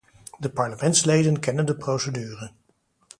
De 0.39 0.47
parlementsleden 0.49 1.39
kennen 1.39 1.65
de 1.65 1.75
procedure. 1.77 2.51